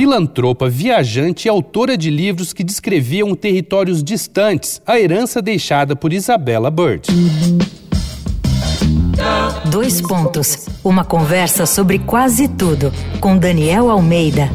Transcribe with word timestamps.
filantropa, 0.00 0.66
viajante 0.66 1.44
e 1.44 1.50
autora 1.50 1.94
de 1.94 2.08
livros 2.08 2.54
que 2.54 2.64
descreviam 2.64 3.34
territórios 3.34 4.02
distantes, 4.02 4.80
a 4.86 4.98
herança 4.98 5.42
deixada 5.42 5.94
por 5.94 6.10
Isabella 6.10 6.70
Bird. 6.70 7.06
Dois 9.70 10.00
pontos. 10.00 10.68
Uma 10.82 11.04
conversa 11.04 11.66
sobre 11.66 11.98
quase 11.98 12.48
tudo 12.48 12.90
com 13.20 13.36
Daniel 13.36 13.90
Almeida. 13.90 14.48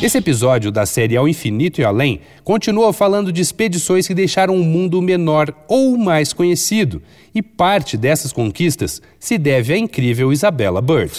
Esse 0.00 0.18
episódio 0.18 0.70
da 0.70 0.86
série 0.86 1.16
Ao 1.16 1.26
Infinito 1.26 1.80
e 1.80 1.84
Além 1.84 2.20
continua 2.44 2.92
falando 2.92 3.32
de 3.32 3.42
expedições 3.42 4.06
que 4.06 4.14
deixaram 4.14 4.54
o 4.54 4.62
mundo 4.62 5.02
menor 5.02 5.52
ou 5.66 5.98
mais 5.98 6.32
conhecido, 6.32 7.02
e 7.34 7.42
parte 7.42 7.96
dessas 7.96 8.32
conquistas 8.32 9.02
se 9.18 9.36
deve 9.36 9.72
à 9.72 9.76
incrível 9.76 10.32
Isabella 10.32 10.80
Bird. 10.80 11.10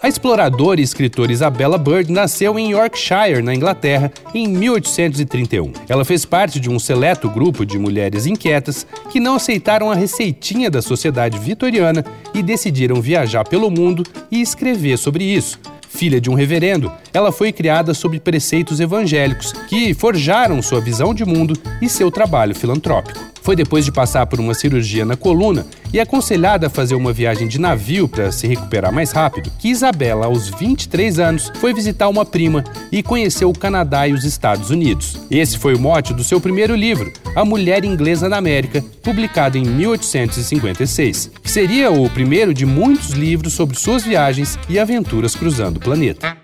A 0.00 0.06
exploradora 0.06 0.80
e 0.80 0.84
escritora 0.84 1.32
Isabella 1.32 1.76
Bird 1.76 2.12
nasceu 2.12 2.56
em 2.56 2.70
Yorkshire, 2.70 3.42
na 3.42 3.52
Inglaterra, 3.52 4.12
em 4.32 4.46
1831. 4.46 5.72
Ela 5.88 6.04
fez 6.04 6.24
parte 6.24 6.60
de 6.60 6.70
um 6.70 6.78
seleto 6.78 7.28
grupo 7.28 7.66
de 7.66 7.76
mulheres 7.80 8.26
inquietas 8.26 8.86
que 9.10 9.18
não 9.18 9.34
aceitaram 9.34 9.90
a 9.90 9.94
receitinha 9.96 10.70
da 10.70 10.80
sociedade 10.80 11.36
vitoriana 11.40 12.04
e 12.32 12.44
decidiram 12.44 13.00
viajar 13.00 13.42
pelo 13.42 13.72
mundo 13.72 14.04
e 14.30 14.40
escrever 14.40 14.96
sobre 14.98 15.24
isso 15.24 15.58
Filha 15.96 16.20
de 16.20 16.28
um 16.28 16.34
reverendo, 16.34 16.92
ela 17.10 17.32
foi 17.32 17.50
criada 17.50 17.94
sob 17.94 18.20
preceitos 18.20 18.80
evangélicos 18.80 19.52
que 19.66 19.94
forjaram 19.94 20.60
sua 20.60 20.78
visão 20.78 21.14
de 21.14 21.24
mundo 21.24 21.58
e 21.80 21.88
seu 21.88 22.10
trabalho 22.10 22.54
filantrópico. 22.54 23.18
Foi 23.46 23.54
depois 23.54 23.84
de 23.84 23.92
passar 23.92 24.26
por 24.26 24.40
uma 24.40 24.54
cirurgia 24.54 25.04
na 25.04 25.16
coluna 25.16 25.64
e 25.92 26.00
aconselhada 26.00 26.66
a 26.66 26.70
fazer 26.70 26.96
uma 26.96 27.12
viagem 27.12 27.46
de 27.46 27.60
navio 27.60 28.08
para 28.08 28.32
se 28.32 28.44
recuperar 28.44 28.92
mais 28.92 29.12
rápido, 29.12 29.52
que 29.56 29.68
Isabela, 29.68 30.26
aos 30.26 30.48
23 30.48 31.20
anos, 31.20 31.52
foi 31.60 31.72
visitar 31.72 32.08
uma 32.08 32.24
prima 32.24 32.64
e 32.90 33.04
conheceu 33.04 33.48
o 33.48 33.56
Canadá 33.56 34.08
e 34.08 34.12
os 34.12 34.24
Estados 34.24 34.70
Unidos. 34.70 35.16
Esse 35.30 35.58
foi 35.58 35.76
o 35.76 35.78
mote 35.78 36.12
do 36.12 36.24
seu 36.24 36.40
primeiro 36.40 36.74
livro, 36.74 37.12
A 37.36 37.44
Mulher 37.44 37.84
Inglesa 37.84 38.28
na 38.28 38.36
América, 38.36 38.84
publicado 39.00 39.56
em 39.56 39.62
1856, 39.64 41.30
que 41.40 41.48
seria 41.48 41.88
o 41.88 42.10
primeiro 42.10 42.52
de 42.52 42.66
muitos 42.66 43.10
livros 43.10 43.52
sobre 43.52 43.78
suas 43.78 44.02
viagens 44.02 44.58
e 44.68 44.76
aventuras 44.76 45.36
cruzando 45.36 45.76
o 45.76 45.80
planeta. 45.80 46.35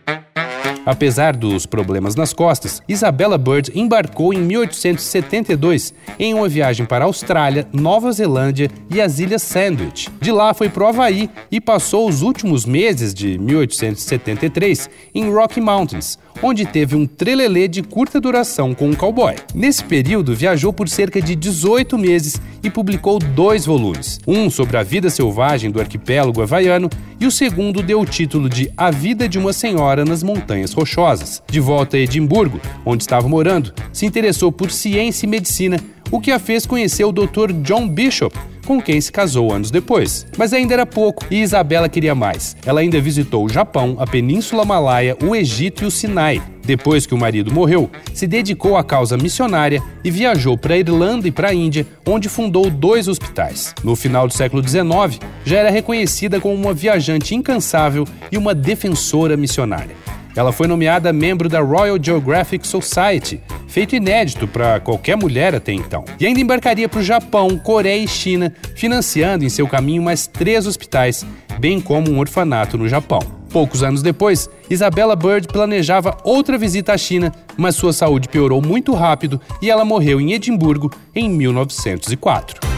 Apesar 0.85 1.37
dos 1.37 1.65
problemas 1.65 2.17
nas 2.17 2.33
costas, 2.33 2.83
Isabella 2.89 3.39
Bird 3.39 3.71
embarcou 3.75 4.35
em 4.35 4.39
1872 4.39 5.95
em 6.19 6.35
uma 6.35 6.49
viagem 6.49 6.85
para 6.85 7.05
a 7.05 7.07
Austrália, 7.07 7.69
Nova 7.73 8.11
Zelândia 8.11 8.69
e 8.91 9.01
as 9.01 9.21
Ilhas 9.21 9.43
Sandwich. 9.43 10.11
De 10.21 10.33
lá 10.33 10.53
foi 10.53 10.69
para 10.69 10.83
o 10.83 10.87
Havaí 10.89 11.31
e 11.51 11.61
passou 11.61 12.09
os 12.09 12.23
últimos 12.23 12.67
meses 12.67 13.15
de 13.15 13.39
1873 13.39 14.91
em 15.15 15.31
Rocky 15.31 15.61
Mountains, 15.61 16.19
onde 16.43 16.67
teve 16.67 16.97
um 16.97 17.07
trelelê 17.07 17.69
de 17.69 17.83
curta 17.83 18.21
duração 18.21 18.75
com 18.75 18.89
um 18.89 18.95
cowboy. 18.95 19.37
Nesse 19.55 19.85
período, 19.85 20.35
viajou 20.35 20.73
por 20.73 20.89
cerca 20.89 21.23
de 21.23 21.37
18 21.37 21.97
meses 21.97 22.41
e 22.63 22.69
publicou 22.71 23.19
dois 23.19 23.65
volumes: 23.65 24.19
um 24.27 24.51
sobre 24.51 24.77
a 24.77 24.83
vida 24.83 25.11
selvagem 25.11 25.71
do 25.71 25.81
arquipélago 25.81 26.43
havaiano 26.43 26.91
e 27.21 27.27
o 27.27 27.31
segundo 27.31 27.83
deu 27.83 28.01
o 28.01 28.07
título 28.07 28.49
de 28.49 28.73
A 28.77 28.91
Vida 28.91 29.29
de 29.29 29.39
uma 29.39 29.53
Senhora 29.53 30.05
nas 30.05 30.23
Montanhas 30.23 30.72
Rochosas. 30.75 31.43
De 31.51 31.61
volta 31.61 31.97
a 31.97 32.01
Edimburgo, 32.01 32.61
onde 32.85 33.03
estava 33.03 33.29
morando, 33.29 33.73
se 33.93 34.07
interessou 34.07 34.51
por 34.51 34.71
ciência 34.71 35.27
e 35.27 35.29
medicina, 35.29 35.79
o 36.11 36.21
que 36.21 36.31
a 36.31 36.39
fez 36.39 36.67
conhecer 36.67 37.05
o 37.05 37.13
Dr. 37.13 37.53
John 37.63 37.89
Bishop, 37.89 38.37
com 38.67 38.81
quem 38.81 39.01
se 39.01 39.11
casou 39.11 39.53
anos 39.53 39.71
depois. 39.71 40.27
Mas 40.37 40.53
ainda 40.53 40.75
era 40.75 40.87
pouco 40.87 41.25
e 41.31 41.41
Isabela 41.41 41.89
queria 41.89 42.15
mais. 42.15 42.57
Ela 42.65 42.81
ainda 42.81 43.01
visitou 43.01 43.45
o 43.45 43.49
Japão, 43.49 43.97
a 43.99 44.07
Península 44.07 44.65
Malaya, 44.65 45.17
o 45.23 45.35
Egito 45.35 45.85
e 45.85 45.87
o 45.87 45.91
Sinai. 45.91 46.41
Depois 46.65 47.07
que 47.07 47.15
o 47.15 47.19
marido 47.19 47.53
morreu, 47.53 47.91
se 48.15 48.27
dedicou 48.27 48.77
à 48.77 48.85
causa 48.85 49.17
missionária 49.17 49.83
e 50.05 50.11
viajou 50.11 50.57
para 50.57 50.75
a 50.75 50.79
Irlanda 50.79 51.27
e 51.27 51.33
para 51.33 51.49
a 51.49 51.55
Índia, 51.55 51.87
onde 52.07 52.29
fundou 52.29 52.71
dois 52.71 53.09
hospitais. 53.09 53.75
No 53.83 53.97
final 53.97 54.29
do 54.29 54.35
século 54.35 54.63
XIX, 54.67 55.19
já 55.45 55.59
era 55.59 55.71
reconhecida 55.71 56.41
como 56.41 56.55
uma 56.55 56.73
viajante 56.73 57.35
incansável 57.35 58.07
e 58.31 58.39
uma 58.39 58.55
defensora 58.55 59.37
missionária. 59.37 59.97
Ela 60.35 60.53
foi 60.53 60.67
nomeada 60.67 61.13
membro 61.13 61.49
da 61.49 61.61
Royal 61.61 61.99
Geographic 62.03 62.67
Society, 62.67 63.41
feito 63.69 63.95
inédito 63.95 64.49
para 64.49 64.81
qualquer 64.81 65.17
mulher 65.17 65.55
até 65.55 65.73
então. 65.73 66.05
E 66.19 66.27
ainda 66.27 66.41
embarcaria 66.41 66.89
para 66.89 67.01
o 67.01 67.05
Japão, 67.05 67.59
Coreia 67.59 68.03
e 68.03 68.09
China, 68.09 68.53
financiando 68.75 69.45
em 69.45 69.49
seu 69.49 69.69
caminho 69.69 70.03
mais 70.03 70.27
três 70.27 70.67
hospitais, 70.67 71.27
bem 71.59 71.81
como 71.81 72.11
um 72.11 72.19
orfanato 72.19 72.79
no 72.79 72.89
Japão. 72.89 73.21
Poucos 73.51 73.83
anos 73.83 74.03
depois, 74.03 74.49
Isabella 74.71 75.15
Bird 75.15 75.47
planejava 75.49 76.17
outra 76.25 76.57
visita 76.57 76.95
à 76.95 76.99
China, 76.99 77.31
mas 77.55 77.77
sua 77.77 77.93
saúde 77.93 78.29
piorou 78.29 78.63
muito 78.63 78.95
rápido 78.95 79.39
e 79.61 79.71
ela 79.71 79.85
morreu 79.85 80.19
em 80.19 80.33
Edimburgo 80.33 80.91
em 81.15 81.29
1904. 81.29 82.72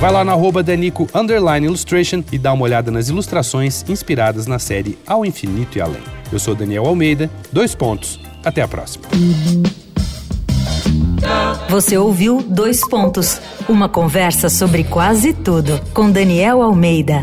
Vai 0.00 0.10
lá 0.10 0.24
na 0.24 0.32
arroba 0.32 0.62
Danico 0.62 1.06
Illustration 1.62 2.24
e 2.32 2.38
dá 2.38 2.54
uma 2.54 2.64
olhada 2.64 2.90
nas 2.90 3.10
ilustrações 3.10 3.84
inspiradas 3.86 4.46
na 4.46 4.58
série 4.58 4.98
Ao 5.06 5.26
Infinito 5.26 5.76
e 5.76 5.80
Além. 5.82 6.00
Eu 6.32 6.38
sou 6.38 6.54
Daniel 6.54 6.86
Almeida, 6.86 7.30
dois 7.52 7.74
pontos. 7.74 8.18
Até 8.42 8.62
a 8.62 8.68
próxima. 8.68 9.04
Você 11.68 11.98
ouviu 11.98 12.42
Dois 12.42 12.80
Pontos 12.88 13.38
uma 13.68 13.90
conversa 13.90 14.48
sobre 14.48 14.84
quase 14.84 15.34
tudo 15.34 15.78
com 15.92 16.10
Daniel 16.10 16.62
Almeida. 16.62 17.22